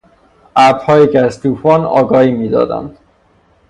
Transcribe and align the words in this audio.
ابرهایی 0.55 1.07
که 1.07 1.19
از 1.19 1.41
توفان 1.41 1.85
آگاهی 1.85 2.31
میدادند 2.31 2.97